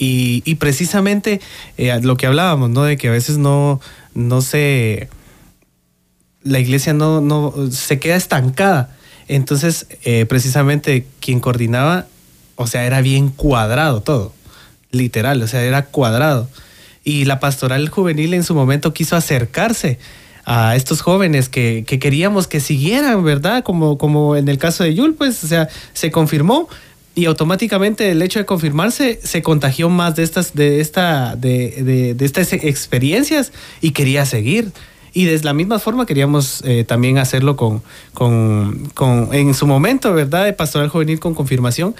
[0.00, 1.40] Y, precisamente
[1.76, 2.84] eh, lo que hablábamos, ¿no?
[2.84, 3.80] De que a veces no,
[4.14, 5.08] no se,
[6.44, 8.96] la iglesia no, no se queda estancada.
[9.28, 12.06] Entonces, eh, precisamente quien coordinaba,
[12.56, 14.32] o sea, era bien cuadrado todo,
[14.90, 16.48] literal, o sea, era cuadrado.
[17.04, 19.98] Y la pastoral juvenil en su momento quiso acercarse
[20.44, 23.62] a estos jóvenes que, queríamos que siguieran, ¿verdad?
[23.62, 26.68] Como, como en el caso de Yul, pues, o sea, se confirmó
[27.14, 32.24] y automáticamente el hecho de confirmarse se contagió más de estas, de esta, de, de,
[32.24, 34.72] estas experiencias y quería seguir.
[35.12, 37.82] Y de la misma forma queríamos eh, también hacerlo con,
[38.14, 40.44] con, con, en su momento, ¿verdad?
[40.44, 41.94] De pastoral juvenil con confirmación,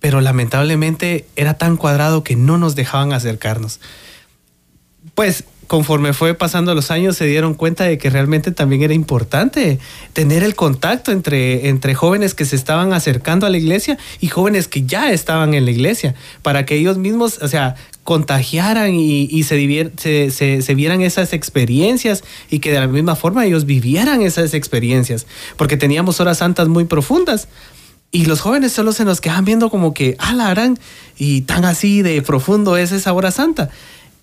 [0.00, 3.80] pero lamentablemente era tan cuadrado que no nos dejaban acercarnos.
[5.14, 9.78] Pues conforme fue pasando los años se dieron cuenta de que realmente también era importante
[10.12, 14.66] tener el contacto entre, entre jóvenes que se estaban acercando a la iglesia y jóvenes
[14.66, 17.76] que ya estaban en la iglesia, para que ellos mismos, o sea,
[18.10, 19.54] contagiaran y, se,
[20.74, 26.18] vieran esas experiencias y que de la misma forma ellos vivieran esas experiencias, porque teníamos
[26.18, 27.46] horas santas muy profundas.
[28.10, 30.76] Y los jóvenes solo se nos quedan viendo como que, ah, harán,
[31.18, 33.70] y tan así de profundo es esa hora santa.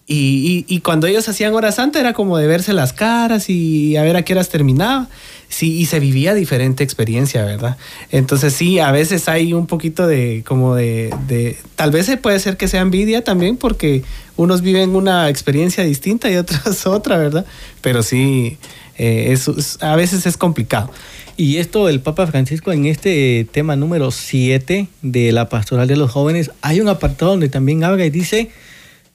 [0.10, 4.16] Y, cuando ellos hacían hora santa era como de verse las caras y a ver
[4.16, 5.10] a qué horas terminaba.
[5.50, 7.78] Sí, y se vivía diferente experiencia, ¿verdad?
[8.12, 12.56] Entonces sí, a veces hay un poquito de como de, de tal vez puede ser
[12.56, 14.04] que sea envidia también porque
[14.38, 17.46] unos viven una experiencia distinta y otros otra, ¿verdad?
[17.82, 18.58] Pero sí,
[18.98, 19.38] eh,
[19.82, 20.90] a veces es complicado.
[21.36, 26.12] Y esto, el Papa Francisco, en este tema número 7 de la pastoral de los
[26.12, 28.50] jóvenes, hay un apartado donde también habla y dice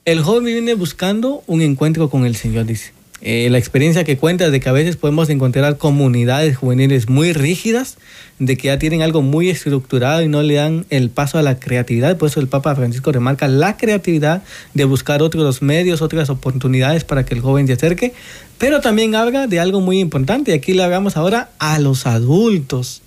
[0.04, 2.92] el joven viene buscando un encuentro con el Señor, dice.
[3.24, 7.96] Eh, la experiencia que cuenta de que a veces podemos encontrar comunidades juveniles muy rígidas,
[8.40, 11.60] de que ya tienen algo muy estructurado y no le dan el paso a la
[11.60, 12.16] creatividad.
[12.16, 14.42] Por eso el Papa Francisco remarca la creatividad
[14.74, 18.12] de buscar otros medios, otras oportunidades para que el joven se acerque.
[18.58, 23.02] Pero también habla de algo muy importante, y aquí le hablamos ahora a los adultos.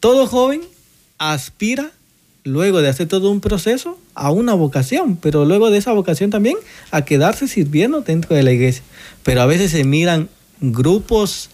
[0.00, 0.60] Todo joven
[1.16, 1.92] aspira
[2.44, 6.56] luego de hacer todo un proceso, a una vocación, pero luego de esa vocación también
[6.90, 8.82] a quedarse sirviendo dentro de la iglesia.
[9.22, 10.28] Pero a veces se miran
[10.60, 11.50] grupos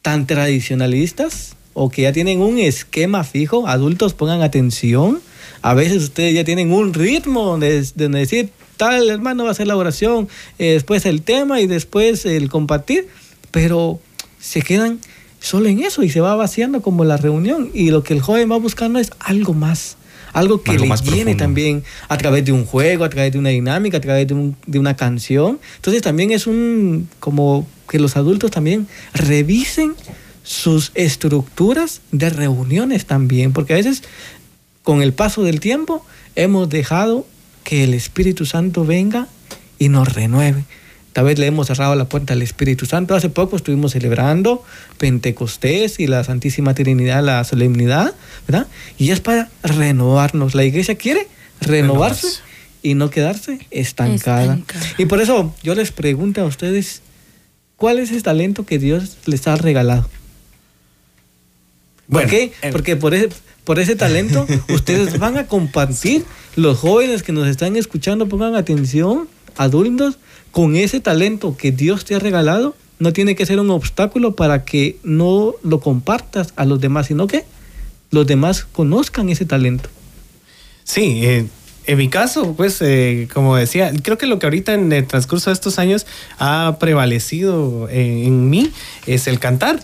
[0.00, 5.20] tan tradicionalistas o que ya tienen un esquema fijo, adultos pongan atención,
[5.60, 8.48] a veces ustedes ya tienen un ritmo donde, decir,
[8.78, 13.08] tal hermano va a hacer la oración, eh, después el tema y después el compartir,
[13.50, 14.00] pero
[14.40, 15.00] se quedan
[15.38, 18.50] solo en eso y se va vaciando como la reunión y lo que el joven
[18.50, 19.98] va buscando es algo más
[20.36, 23.96] algo que le llene también a través de un juego, a través de una dinámica,
[23.96, 25.58] a través de, de una canción.
[25.76, 29.94] Entonces también es un, como que los adultos también revisen
[30.42, 34.02] sus estructuras de reuniones también, porque a veces
[34.82, 37.26] con el paso del tiempo hemos dejado
[37.64, 39.28] que el Espíritu Santo venga
[39.78, 40.64] y nos renueve.
[41.16, 43.14] Tal vez le hemos cerrado la puerta al Espíritu Santo.
[43.14, 44.62] Hace poco estuvimos celebrando
[44.98, 48.14] Pentecostés y la Santísima Trinidad, la solemnidad,
[48.46, 48.66] ¿verdad?
[48.98, 50.54] Y es para renovarnos.
[50.54, 51.26] La iglesia quiere
[51.62, 52.42] renovarse,
[52.82, 54.58] y no quedarse estancada.
[54.98, 57.00] Y por eso yo les pregunto a ustedes,
[57.78, 60.06] ¿cuál es el talento que Dios les ha regalado?
[62.10, 62.52] ¿Por qué?
[62.72, 63.30] Porque por ese,
[63.64, 66.26] por ese talento ustedes van a compartir,
[66.56, 70.18] los jóvenes que nos están escuchando, pongan atención, adultos,
[70.50, 74.64] con ese talento que Dios te ha regalado, no tiene que ser un obstáculo para
[74.64, 77.44] que no lo compartas a los demás, sino que
[78.10, 79.90] los demás conozcan ese talento.
[80.84, 81.46] Sí, eh,
[81.86, 85.50] en mi caso, pues, eh, como decía, creo que lo que ahorita en el transcurso
[85.50, 86.06] de estos años
[86.38, 88.70] ha prevalecido en, mí
[89.06, 89.80] es el cantar.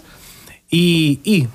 [0.70, 1.48] Y, y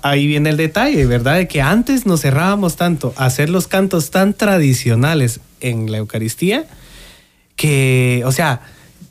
[0.00, 1.36] ahí viene el detalle, ¿verdad?
[1.36, 6.66] De que antes nos cerrábamos tanto a hacer los cantos tan tradicionales en la Eucaristía
[7.62, 8.60] que, o sea,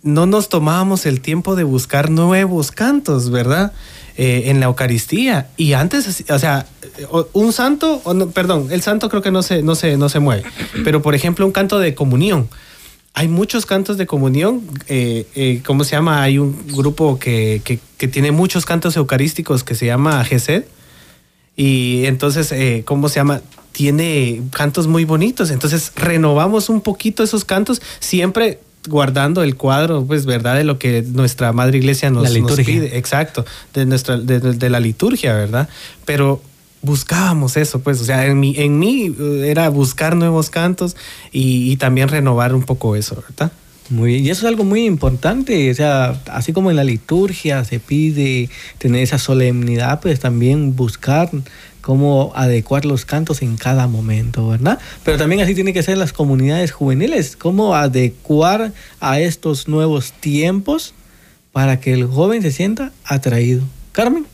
[0.04, 3.72] no nos tomábamos el tiempo de buscar nuevos cantos, ¿verdad?
[4.18, 5.48] Eh, en la Eucaristía.
[5.56, 6.66] Y antes, o sea,
[7.32, 10.20] un santo, o no, perdón, el santo creo que no se, no, se, no se
[10.20, 10.44] mueve,
[10.84, 12.50] pero por ejemplo un canto de comunión.
[13.14, 16.22] Hay muchos cantos de comunión, eh, eh, ¿cómo se llama?
[16.22, 20.66] Hay un grupo que, que, tiene muchos cantos eucarísticos que se llama GESED.
[21.56, 23.42] Y entonces, ¿cómo se llama?
[23.82, 25.50] Tiene cantos muy bonitos.
[25.50, 30.56] Entonces renovamos un poquito esos cantos, siempre guardando el cuadro, pues, ¿verdad?
[30.56, 32.30] De lo que nuestra Madre Iglesia nos,
[32.64, 32.96] pide.
[33.00, 35.68] Exacto, de, nuestra, de, la liturgia, ¿verdad?
[36.06, 36.44] Pero
[36.84, 40.96] buscábamos eso, pues, o sea, en mí, en mí eh, era buscar nuevos cantos
[41.32, 43.52] y, y también renovar un poco eso, ¿verdad?
[43.90, 47.66] Muy bien, y eso es algo muy importante, o sea, así como en la liturgia
[47.66, 51.30] se pide tener esa solemnidad, pues también buscar
[51.82, 54.80] cómo adecuar los cantos en cada momento, ¿verdad?
[55.04, 60.94] Pero también así tiene que ser las comunidades juveniles, cómo adecuar a estos nuevos tiempos
[61.52, 63.64] para que el joven se sienta atraído.
[63.92, 64.26] Carmen.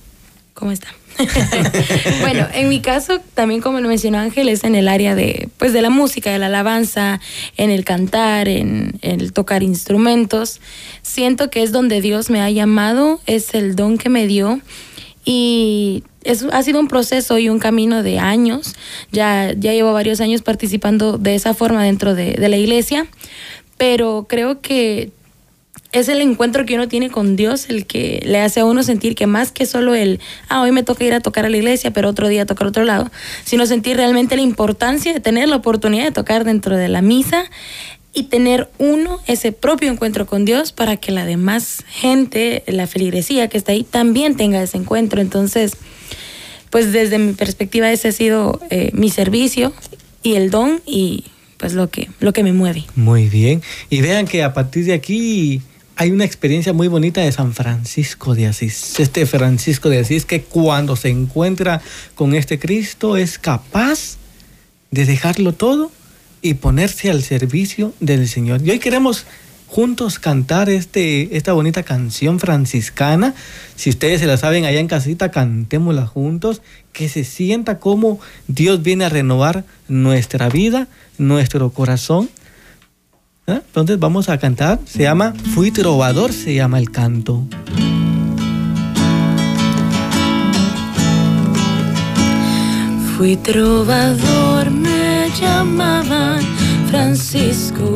[0.53, 0.89] ¿Cómo está?
[2.21, 5.73] bueno, en mi caso, también como lo mencionó Ángel, es en el área de, pues,
[5.73, 7.19] de la música, de la alabanza,
[7.57, 10.61] en el cantar, en, el tocar instrumentos.
[11.01, 14.61] Siento que es donde Dios me ha llamado, es el don que me dio.
[15.29, 16.05] Y
[16.53, 18.75] ha sido un proceso y un camino de años.
[19.11, 23.07] Ya, ya llevo varios años participando de esa forma dentro de, de la iglesia,
[23.77, 25.11] pero creo que
[25.91, 29.15] es el encuentro que uno tiene con Dios el que le hace a uno sentir
[29.15, 31.91] que más que solo el, ah, hoy me toca ir a tocar a la iglesia,
[31.91, 33.11] pero otro día tocar a otro lado,
[33.43, 37.43] sino sentir realmente la importancia de tener la oportunidad de tocar dentro de la misa
[38.17, 43.47] y tener uno ese propio encuentro con Dios para que la demás gente, la feligresía
[43.47, 45.21] que está ahí, también tenga ese encuentro.
[45.21, 45.73] Entonces,
[46.71, 49.71] pues desde mi perspectiva ese ha sido eh, mi servicio
[50.23, 51.25] y el don y
[51.57, 52.85] pues lo que, lo que me mueve.
[52.95, 53.61] Muy bien.
[53.91, 55.61] Y vean que a partir de aquí
[55.95, 58.99] hay una experiencia muy bonita de San Francisco de Asís.
[58.99, 61.83] Este Francisco de Asís que cuando se encuentra
[62.15, 64.17] con este Cristo es capaz
[64.89, 65.91] de dejarlo todo
[66.41, 68.61] y ponerse al servicio del Señor.
[68.63, 69.25] Y hoy queremos
[69.67, 73.33] juntos cantar este, esta bonita canción franciscana.
[73.75, 76.61] Si ustedes se la saben allá en casita, cantémosla juntos.
[76.93, 82.29] Que se sienta como Dios viene a renovar nuestra vida, nuestro corazón
[83.47, 83.61] ¿Eh?
[83.65, 84.79] Entonces vamos a cantar.
[84.85, 87.47] Se llama Fui trovador, se llama el canto.
[93.15, 94.96] Fui trovador, me
[95.39, 96.41] llamaban
[96.89, 97.95] Francisco.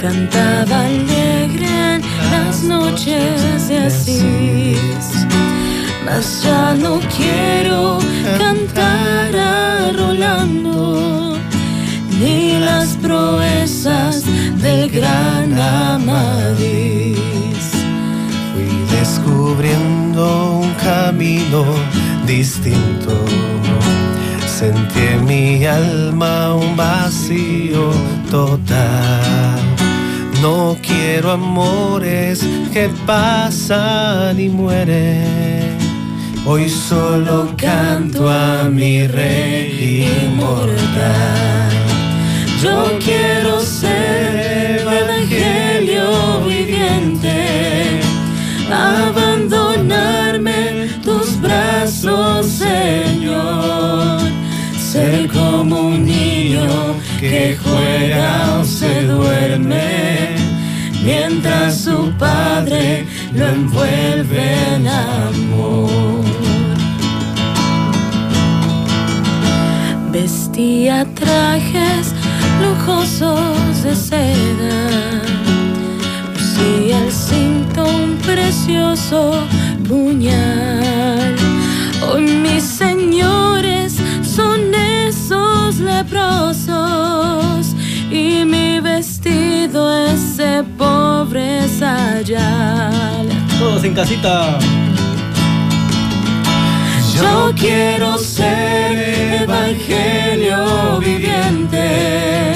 [0.00, 5.26] Cantaba alegre en las noches de Asís.
[6.04, 7.98] Mas ya no quiero
[8.38, 11.38] cantar a Rolando
[12.18, 14.24] ni las proezas
[14.60, 17.16] del gran Amadís.
[18.52, 21.64] Fui descubriendo un camino
[22.26, 23.24] distinto.
[24.62, 27.90] Sentí en mi alma un vacío
[28.30, 29.60] total.
[30.40, 35.78] No quiero amores que pasan y mueren.
[36.46, 41.72] Hoy solo canto a mi rey inmortal.
[42.62, 48.00] Yo quiero ser evangelio viviente,
[57.22, 60.34] que juega o se duerme,
[61.04, 64.42] mientras su padre lo envuelve
[64.74, 66.24] en amor.
[70.10, 72.12] Vestía trajes
[72.60, 75.20] lujosos de seda.
[76.34, 79.46] Si el cinto un precioso
[79.88, 81.36] puñal.
[82.12, 86.61] Hoy mis señores son esos leprosos
[93.58, 94.58] Todos en casita.
[97.14, 102.52] Yo quiero ser evangelio viviente,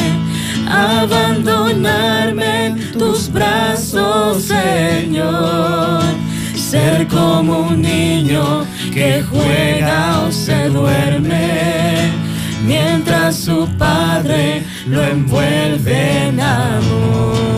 [0.69, 6.03] abandonarme en tus brazos, Señor.
[6.55, 12.11] Ser como un niño que juega o se duerme,
[12.67, 17.56] mientras su padre lo envuelve en amor.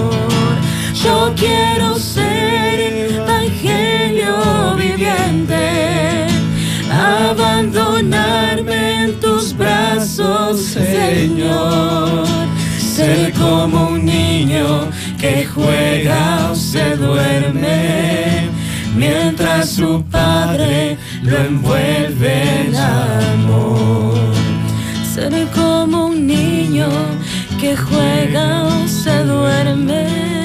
[1.04, 6.26] Yo quiero ser evangelio viviente
[6.90, 12.26] abandonarme en tus brazos, Señor.
[12.78, 18.48] Ser como un niño que juega o se duerme,
[18.96, 24.18] mientras su padre lo envuelve en amor.
[25.14, 26.88] Ser como un niño
[27.60, 30.37] que juega o se duerme,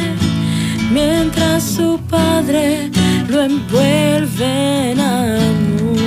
[2.34, 2.90] padre
[3.30, 5.98] lo envuelve en amor.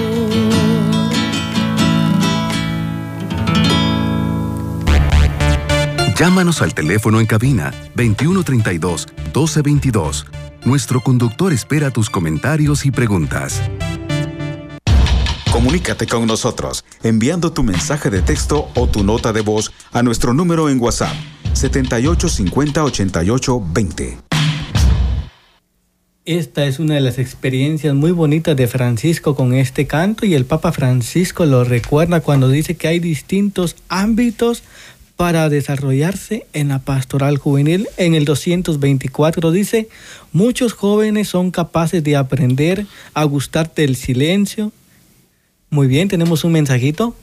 [6.18, 10.26] Llámanos al teléfono en cabina 2132 1222.
[10.64, 13.62] Nuestro conductor espera tus comentarios y preguntas.
[15.52, 20.34] Comunícate con nosotros enviando tu mensaje de texto o tu nota de voz a nuestro
[20.34, 21.14] número en WhatsApp
[21.52, 24.25] 7850 88 20.
[26.26, 30.44] Esta es una de las experiencias muy bonitas de Francisco con este canto y el
[30.44, 34.64] Papa Francisco lo recuerda cuando dice que hay distintos ámbitos
[35.14, 37.86] para desarrollarse en la pastoral juvenil.
[37.96, 39.88] En el 224 dice,
[40.32, 44.72] muchos jóvenes son capaces de aprender a gustarte el silencio.
[45.68, 47.16] Muy bien, tenemos un mensajito.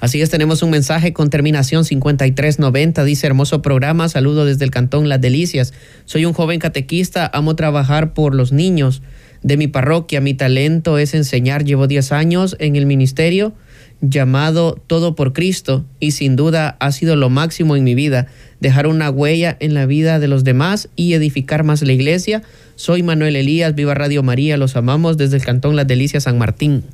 [0.00, 3.04] Así es, tenemos un mensaje con terminación 5390.
[3.04, 5.74] Dice, hermoso programa, saludo desde el Cantón Las Delicias.
[6.06, 9.02] Soy un joven catequista, amo trabajar por los niños
[9.42, 10.22] de mi parroquia.
[10.22, 11.64] Mi talento es enseñar.
[11.64, 13.52] Llevo 10 años en el ministerio
[14.00, 18.86] llamado Todo por Cristo y sin duda ha sido lo máximo en mi vida, dejar
[18.86, 22.42] una huella en la vida de los demás y edificar más la iglesia.
[22.76, 26.84] Soy Manuel Elías, viva Radio María, los amamos desde el Cantón Las Delicias San Martín.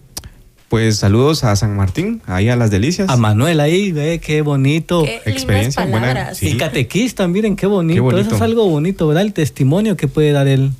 [0.69, 3.09] Pues saludos a San Martín, ahí a las delicias.
[3.09, 5.05] A Manuel ahí, ve, qué bonito.
[5.05, 6.33] Qué Experiencia buena.
[6.41, 8.19] Y catequista, miren qué bonito.
[8.19, 9.23] Eso es algo bonito, ¿verdad?
[9.23, 10.73] El testimonio que puede dar él.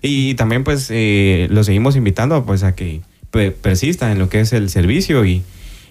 [0.00, 3.02] Y también pues eh, lo seguimos invitando pues a que
[3.60, 5.42] persista en lo que es el servicio y,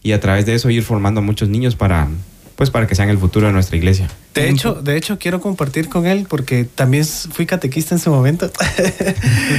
[0.02, 2.08] y a través de eso ir formando a muchos niños para,
[2.56, 4.10] pues para que sean el futuro de nuestra iglesia.
[4.34, 8.52] De hecho, de hecho quiero compartir con él porque también fui catequista en su momento.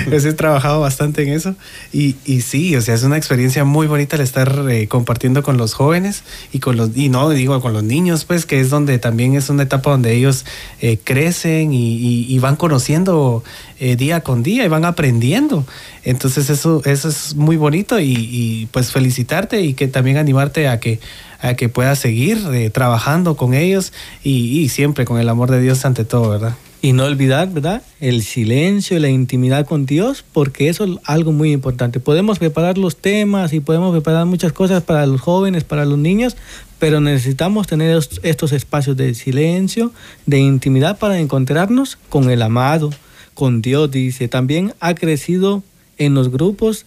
[0.08, 1.54] pues he trabajado bastante en eso
[1.92, 5.56] y, y, sí, o sea, es una experiencia muy bonita el estar eh, compartiendo con
[5.56, 8.98] los jóvenes y con los y no digo con los niños, pues que es donde
[8.98, 10.44] también es una etapa donde ellos
[10.80, 13.42] eh, crecen y, y, van conociendo
[13.84, 15.64] eh, día con día y van aprendiendo.
[16.04, 21.00] Entonces eso eso es muy bonito y, pues felicitarte y que también animarte a que
[21.40, 22.38] a que puedas seguir
[22.72, 23.92] trabajando con ellos
[24.22, 26.54] y siempre con el amor de Dios ante todo, ¿verdad?
[26.84, 27.80] Y no olvidar, ¿verdad?
[27.98, 31.98] El silencio y la intimidad con Dios, porque eso es algo muy importante.
[31.98, 36.36] Podemos preparar los temas y podemos preparar muchas cosas para los jóvenes, para los niños,
[36.78, 39.92] pero necesitamos tener estos espacios de silencio,
[40.26, 42.90] de intimidad para encontrarnos con el amado,
[43.34, 44.28] con Dios, dice.
[44.28, 45.62] También ha crecido
[45.98, 46.86] en los grupos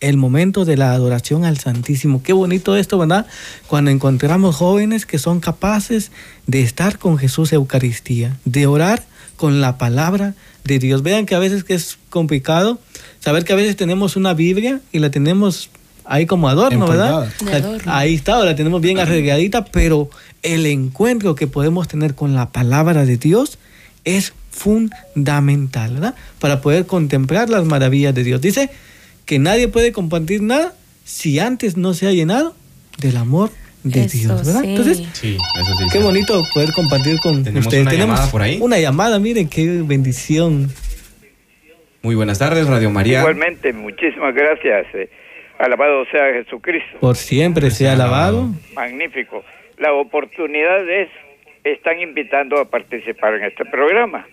[0.00, 2.22] el momento de la adoración al Santísimo.
[2.22, 3.26] Qué bonito esto, ¿verdad?
[3.66, 6.12] Cuando encontramos jóvenes que son capaces
[6.46, 9.04] de estar con Jesús Eucaristía, de orar
[9.36, 11.02] con la palabra de Dios.
[11.02, 12.78] Vean que a veces que es complicado
[13.20, 15.70] saber que a veces tenemos una Biblia y la tenemos
[16.04, 17.28] ahí como adorno, ¿verdad?
[17.86, 20.10] Ahí está, la tenemos bien arregladita, pero
[20.42, 23.58] el encuentro que podemos tener con la palabra de Dios
[24.04, 26.14] es fundamental, ¿verdad?
[26.40, 28.40] Para poder contemplar las maravillas de Dios.
[28.40, 28.70] Dice
[29.24, 32.54] que nadie puede compartir nada si antes no se ha llenado
[32.98, 33.50] del amor
[33.84, 34.64] de Dios, ¿verdad?
[34.64, 35.02] Entonces,
[35.92, 37.82] qué bonito poder compartir con ustedes.
[37.82, 38.58] Una Tenemos llamada por ahí?
[38.60, 40.68] una llamada, miren qué bendición.
[42.02, 43.20] Muy buenas tardes, Radio María.
[43.20, 44.86] Igualmente, muchísimas gracias.
[44.94, 45.08] Eh,
[45.58, 46.98] alabado sea Jesucristo.
[47.00, 48.48] Por siempre sea alabado.
[48.74, 49.44] Magnífico.
[49.78, 51.08] La oportunidad es,
[51.64, 54.26] están invitando a participar en este programa.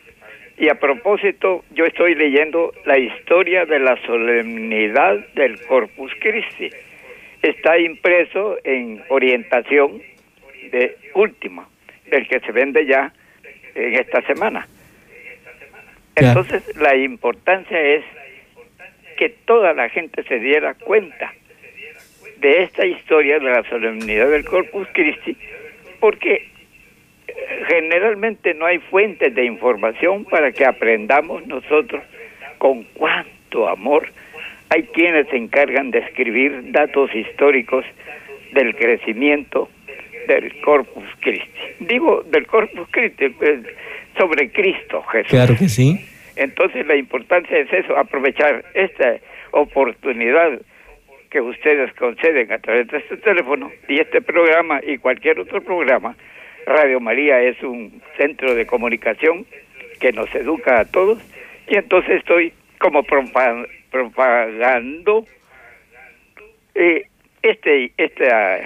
[0.57, 6.69] Y a propósito, yo estoy leyendo la historia de la solemnidad del Corpus Christi.
[7.41, 10.01] Está impreso en orientación
[10.71, 11.67] de última,
[12.09, 13.11] del que se vende ya
[13.75, 14.67] en esta semana.
[16.15, 18.03] Entonces, la importancia es
[19.17, 21.33] que toda la gente se diera cuenta
[22.37, 25.35] de esta historia de la solemnidad del Corpus Christi,
[25.99, 26.47] porque
[27.67, 32.03] generalmente no hay fuentes de información para que aprendamos nosotros
[32.57, 34.09] con cuánto amor
[34.69, 37.85] hay quienes se encargan de escribir datos históricos
[38.53, 39.69] del crecimiento
[40.27, 41.49] del Corpus Christi.
[41.79, 43.59] Digo del Corpus Christi, pues,
[44.17, 45.29] sobre Cristo Jesús.
[45.29, 46.05] Claro que sí.
[46.35, 49.17] Entonces la importancia es eso, aprovechar esta
[49.51, 50.59] oportunidad
[51.29, 56.15] que ustedes conceden a través de este teléfono y este programa y cualquier otro programa
[56.65, 59.45] Radio María es un centro de comunicación
[59.99, 61.19] que nos educa a todos
[61.67, 63.03] y entonces estoy como
[63.91, 65.25] propagando
[66.73, 67.07] eh,
[67.41, 68.59] este esta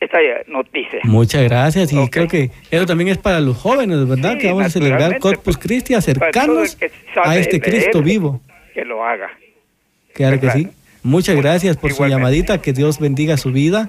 [0.00, 1.00] esta noticia.
[1.04, 4.38] Muchas gracias y creo que eso también es para los jóvenes, ¿verdad?
[4.38, 6.76] que vamos a celebrar Corpus pues, Christi, acercarnos
[7.16, 8.40] a este Cristo vivo.
[8.74, 9.30] Que lo haga.
[10.12, 10.68] Claro que sí.
[11.02, 13.88] Muchas gracias por su llamadita, que Dios bendiga su vida.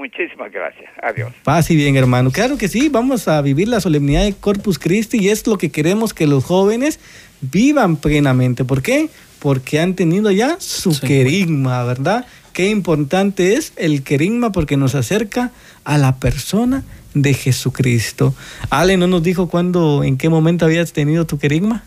[0.00, 0.90] Muchísimas gracias.
[1.02, 1.30] Adiós.
[1.44, 2.30] Paz y bien, hermano.
[2.30, 5.70] Claro que sí, vamos a vivir la solemnidad de Corpus Christi y es lo que
[5.70, 6.98] queremos que los jóvenes
[7.42, 8.64] vivan plenamente.
[8.64, 9.10] ¿Por qué?
[9.40, 12.24] Porque han tenido ya su querigma, ¿verdad?
[12.54, 15.50] qué importante es el querigma porque nos acerca
[15.84, 16.82] a la persona
[17.14, 18.34] de Jesucristo.
[18.70, 21.84] Ale, ¿no nos dijo cuándo, en qué momento habías tenido tu querigma?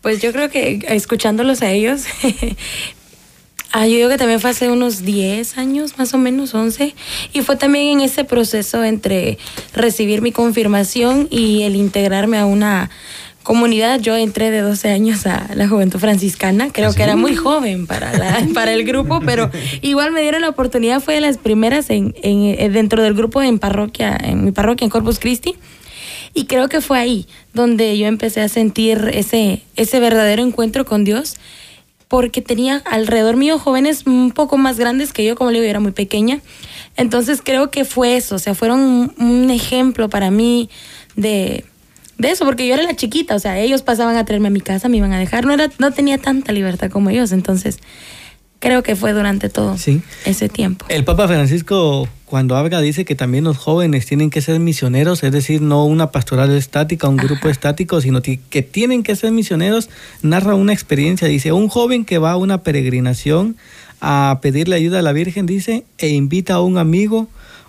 [0.00, 2.04] Pues yo creo que escuchándolos a ellos,
[3.72, 6.94] ah, yo digo que también fue hace unos 10 años, más o menos 11,
[7.32, 9.38] y fue también en ese proceso entre
[9.74, 12.90] recibir mi confirmación y el integrarme a una
[13.42, 14.00] comunidad.
[14.00, 18.12] Yo entré de 12 años a la Juventud Franciscana, creo que era muy joven para,
[18.12, 19.50] la, para el grupo, pero
[19.80, 23.58] igual me dieron la oportunidad, fue de las primeras en, en, dentro del grupo en
[23.58, 25.56] parroquia, en mi parroquia en Corpus Christi.
[26.34, 31.04] Y creo que fue ahí donde yo empecé a sentir ese, ese verdadero encuentro con
[31.04, 31.36] Dios,
[32.08, 35.70] porque tenía alrededor mío jóvenes un poco más grandes que yo, como le digo, yo
[35.70, 36.40] era muy pequeña.
[36.96, 40.68] Entonces creo que fue eso, o sea, fueron un ejemplo para mí
[41.14, 41.64] de,
[42.16, 44.60] de eso, porque yo era la chiquita, o sea, ellos pasaban a traerme a mi
[44.60, 47.78] casa, me iban a dejar, no, era, no tenía tanta libertad como ellos, entonces
[48.58, 49.76] creo que fue durante todo
[50.24, 50.86] ese tiempo.
[50.88, 55.32] El Papa Francisco cuando habla dice que también los jóvenes tienen que ser misioneros, es
[55.32, 59.88] decir, no una pastoral estática, un grupo estático, sino que tienen que ser misioneros.
[60.22, 63.56] Narra una experiencia, dice, un joven que va a una peregrinación
[64.00, 67.28] a pedirle ayuda a la Virgen, dice, e invita a un amigo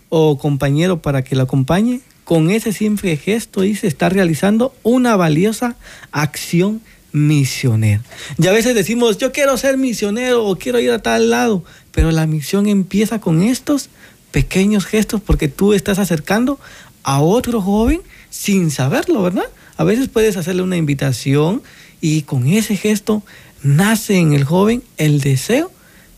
[0.09, 5.77] o compañero para que lo acompañe, con ese simple gesto, dice, está realizando una valiosa
[6.11, 6.81] acción
[7.11, 8.03] misionera.
[8.37, 12.11] Y a veces decimos, yo quiero ser misionero o quiero ir a tal lado, pero
[12.11, 13.89] la misión empieza con estos
[14.31, 16.59] pequeños gestos porque tú estás acercando
[17.03, 19.45] a otro joven sin saberlo, ¿verdad?
[19.77, 21.61] A veces puedes hacerle una invitación
[22.01, 23.23] y con ese gesto
[23.63, 25.71] nace en el joven el deseo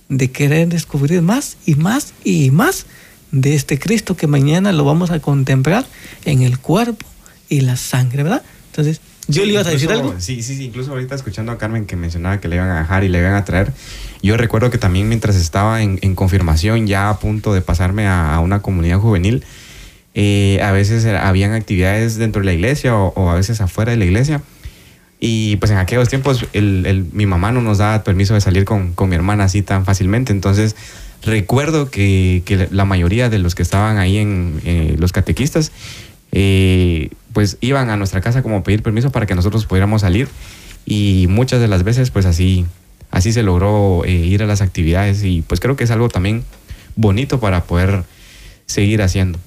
[0.10, 2.86] de querer descubrir más y más y más
[3.32, 5.86] de este Cristo que mañana lo vamos a contemplar
[6.26, 7.06] en el cuerpo
[7.48, 8.44] y la sangre, ¿verdad?
[8.68, 10.16] Entonces, ¿yo le ibas a decir algo?
[10.20, 13.04] Sí, sí, sí, incluso ahorita escuchando a Carmen que mencionaba que le iban a dejar
[13.04, 13.72] y le iban a traer,
[14.22, 18.62] yo recuerdo que también mientras estaba en, confirmación, ya a punto de pasarme a, una
[18.62, 19.44] comunidad juvenil,
[20.14, 24.06] eh, a veces habían actividades dentro de la iglesia o, a veces afuera de la
[24.06, 24.42] iglesia.
[25.20, 29.08] Y pues en aquellos tiempos mi mamá no nos daba permiso de salir con, con
[29.10, 30.32] mi hermana así tan fácilmente.
[30.32, 30.76] Entonces
[31.24, 35.72] Recuerdo que, la mayoría de los que estaban ahí en eh, los catequistas,
[36.32, 40.30] eh, pues iban a nuestra casa como pedir permiso para que nosotros pudiéramos salir
[40.86, 42.66] y muchas de las veces pues así,
[43.12, 46.44] así se logró eh, ir a las actividades y pues creo que es algo también
[46.96, 48.04] bonito para poder
[48.66, 49.40] seguir haciendo.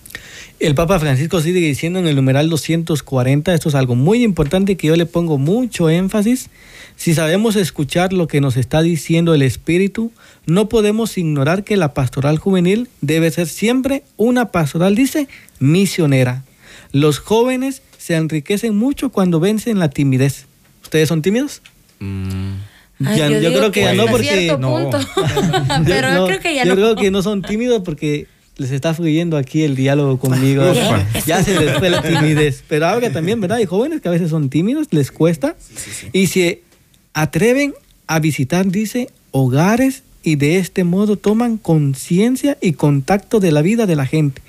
[0.60, 4.86] El Papa Francisco sigue diciendo en el numeral 240, esto es algo muy importante que
[4.86, 6.48] yo le pongo mucho énfasis,
[6.96, 10.12] si sabemos escuchar lo que nos está diciendo el Espíritu,
[10.46, 16.44] no podemos ignorar que la pastoral juvenil debe ser siempre una pastoral, dice, misionera.
[16.92, 20.46] Los jóvenes se enriquecen mucho cuando vencen la timidez.
[20.82, 21.62] ¿Ustedes son tímidos?
[21.98, 22.52] Mm.
[22.99, 24.90] Yo, creo que ya no porque no.
[25.84, 29.36] Pero yo, creo que ya yo creo que no son tímidos porque les está fluyendo
[29.36, 30.62] aquí el diálogo conmigo.
[31.26, 32.62] ya se les fue la timidez.
[32.68, 33.59] Pero ahora también, ¿verdad?
[33.59, 35.57] Hay jóvenes que a veces son tímidos, les cuesta.
[36.12, 36.61] y si
[37.14, 37.74] atreven
[38.07, 43.86] a visitar, dice, hogares y de este modo toman conciencia y contacto de la vida
[43.86, 44.40] de la gente.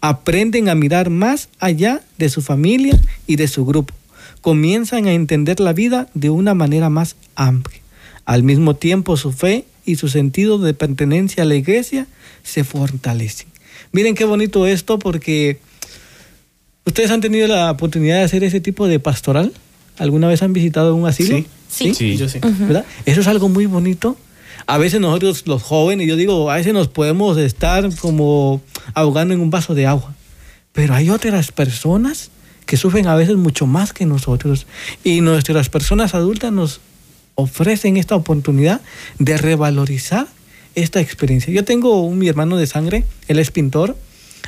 [0.00, 3.94] Aprenden a mirar más allá de su familia y de su grupo.
[4.40, 7.83] Comienzan a entender la vida de una manera más amplia.
[8.24, 12.06] Al mismo tiempo su fe y su sentido de pertenencia a la iglesia
[12.42, 13.48] se fortalecen.
[13.92, 15.58] Miren qué bonito esto porque
[16.84, 19.52] ustedes han tenido la oportunidad de hacer ese tipo de pastoral.
[19.98, 21.36] ¿Alguna vez han visitado un asilo?
[21.36, 21.46] Sí.
[21.94, 22.38] Sí, yo sí.
[22.40, 22.84] ¿verdad?
[23.04, 24.16] Eso es algo muy bonito.
[24.66, 28.62] A veces nosotros los jóvenes, yo digo, a veces nos podemos estar como
[28.94, 30.14] ahogando en un vaso de agua,
[30.72, 32.30] pero hay otras personas
[32.64, 34.66] que sufren a veces mucho más que nosotros
[35.02, 36.80] y nuestras personas adultas nos
[37.34, 38.80] ofrecen esta oportunidad
[39.18, 40.26] de revalorizar
[40.74, 41.52] esta experiencia.
[41.52, 43.96] Yo tengo un mi hermano de sangre, él es pintor.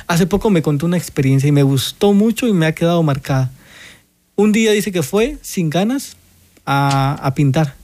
[0.07, 3.51] Hace poco me contó una experiencia y me gustó mucho y me ha quedado marcada.
[4.35, 6.15] Un día dice que fue sin ganas
[6.65, 7.75] a, pintar.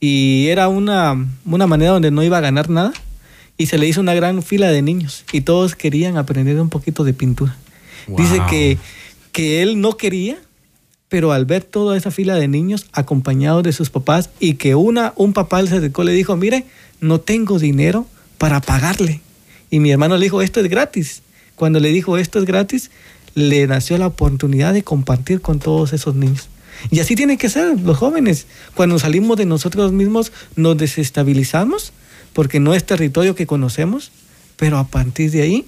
[0.00, 2.92] Y era una, una manera donde no iba a ganar nada.
[3.56, 5.24] Y se le hizo una gran fila de niños.
[5.32, 7.56] Y todos querían aprender un poquito de pintura.
[8.06, 8.78] Dice que,
[9.32, 10.38] que él no quería,
[11.14, 15.12] pero al ver toda esa fila de niños acompañados de sus papás y que una,
[15.14, 16.66] un papá se acercó le dijo, mire,
[17.00, 18.04] no tengo dinero
[18.36, 19.20] para pagarle.
[19.70, 21.22] Y mi hermano le dijo, esto es gratis.
[21.54, 22.90] Cuando le dijo, esto es gratis,
[23.36, 26.48] le nació la oportunidad de compartir con todos esos niños.
[26.90, 28.48] Y así tiene que ser los jóvenes.
[28.74, 31.92] Cuando salimos de nosotros mismos nos desestabilizamos
[32.32, 34.10] porque no es territorio que conocemos,
[34.56, 35.64] pero a partir de ahí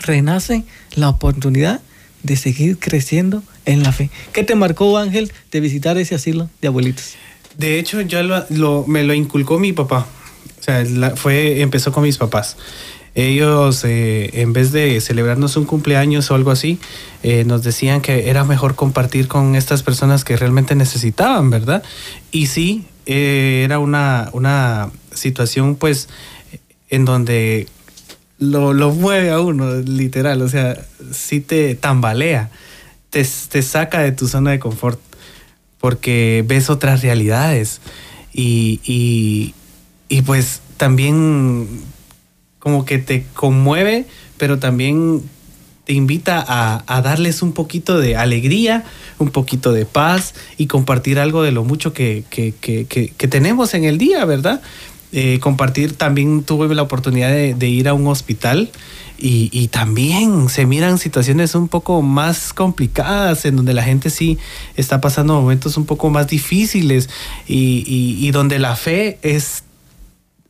[0.00, 0.64] renace
[0.96, 1.80] la oportunidad
[2.24, 4.10] de seguir creciendo en la fe.
[4.32, 7.14] ¿Qué te marcó, Ángel, de visitar ese asilo de abuelitos?
[7.58, 10.06] De hecho, ya lo, me lo inculcó mi papá.
[10.58, 10.84] O sea,
[11.16, 12.56] fue, empezó con mis papás.
[13.14, 16.78] Ellos, eh, en vez de celebrarnos un cumpleaños o algo así,
[17.22, 21.82] eh, nos decían que era mejor compartir con estas personas que realmente necesitaban, ¿verdad?
[22.30, 26.10] Y sí, eh, era una, una situación, pues,
[26.90, 27.68] en donde
[28.38, 30.76] lo, lo, mueve a uno, literal, o sea,
[31.10, 32.50] sí te tambalea,
[33.10, 35.00] te, saca de tu zona de confort,
[35.78, 37.80] porque ves otras realidades
[38.32, 38.80] y,
[40.08, 41.68] y, pues también
[42.58, 45.22] como que te conmueve, pero también
[45.84, 48.84] te invita a, darles un poquito de alegría,
[49.18, 52.24] un poquito de paz y compartir algo de lo mucho que,
[53.30, 54.60] tenemos en el día, ¿verdad?
[55.12, 58.70] Eh, compartir, también tuve la oportunidad de, ir a un hospital
[59.18, 64.38] y, también se miran situaciones un poco más complicadas en donde la gente sí
[64.76, 67.08] está pasando momentos un poco más difíciles
[67.46, 67.84] y,
[68.20, 69.64] y donde la fe es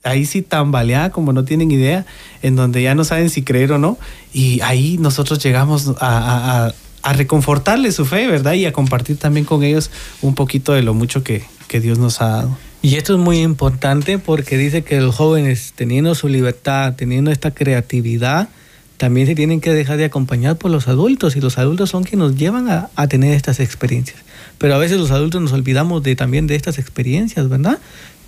[0.07, 2.07] ahí sí tambaleada, como no tienen idea,
[2.43, 3.99] en donde ya no saben si creer o no.
[4.33, 8.55] Y ahí nosotros llegamos a, a, reconfortarles su fe, ¿verdad?
[8.55, 9.91] Y a compartir también con ellos
[10.23, 12.59] un poquito de lo mucho que, que Dios nos ha dado.
[12.87, 17.51] Y esto es muy importante porque dice que los jóvenes, teniendo su libertad, teniendo esta
[17.51, 18.49] creatividad,
[18.97, 22.28] también se tienen que dejar de acompañar por los adultos y los adultos son quienes
[22.28, 24.18] nos llevan a, a, tener estas experiencias.
[24.59, 27.80] Pero a veces los adultos nos olvidamos de, también de estas experiencias, ¿verdad?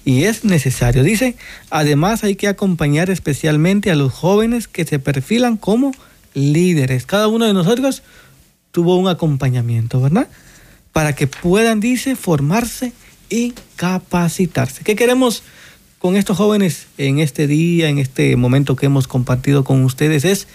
[0.04, 1.04] y es necesario.
[1.04, 1.36] Dice,
[1.70, 5.92] además hay que acompañar especialmente a los jóvenes que se perfilan como
[6.34, 7.06] líderes.
[7.06, 8.02] Cada uno de nosotros
[8.72, 10.26] tuvo un acompañamiento, ¿verdad?
[10.90, 12.92] Para que puedan, dice, formarse
[13.28, 14.84] y capacitarse.
[14.84, 15.42] ¿Qué queremos
[15.98, 20.24] con estos jóvenes en este día, en este momento que hemos compartido con ustedes?
[20.24, 20.48] Es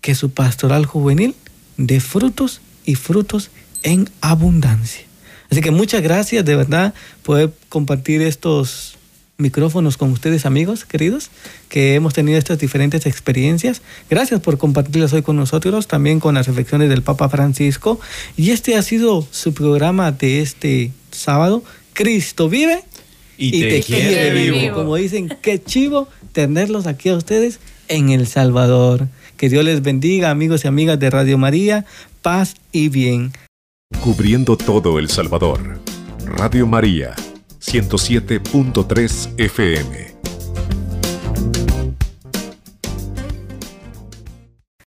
[0.00, 1.34] que su pastoral juvenil
[1.76, 3.50] dé frutos y frutos
[3.82, 5.04] en abundancia.
[5.50, 8.96] Así que muchas gracias de verdad poder compartir estos
[9.36, 11.30] micrófonos con ustedes amigos queridos
[11.68, 13.82] que hemos tenido estas diferentes experiencias.
[14.08, 17.98] Gracias por compartirlas hoy con nosotros, también con las reflexiones del Papa Francisco.
[18.36, 21.64] Y este ha sido su programa de este sábado.
[21.94, 22.82] Cristo vive
[23.38, 24.74] y, te, quiere, vivo.
[24.74, 29.08] Como dicen, qué chivo tenerlos aquí a ustedes en El Salvador.
[29.36, 31.86] Que Dios les bendiga, amigos y amigas de Radio María.
[32.20, 33.32] Paz y bien.
[34.00, 35.78] Cubriendo todo El Salvador.
[36.26, 37.14] Radio María,
[37.60, 40.13] 107.3 FM.